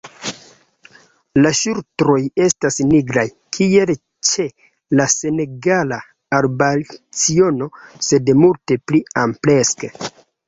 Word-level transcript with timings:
La 1.41 1.49
ŝultroj 1.57 2.15
estas 2.45 2.77
nigraj, 2.93 3.25
kiel 3.57 3.91
ĉe 4.29 4.45
la 5.01 5.05
Senegala 5.15 5.99
arbalciono, 6.39 7.67
sed 8.09 8.33
multe 8.41 8.79
pli 8.89 9.03
amplekse. 9.25 9.93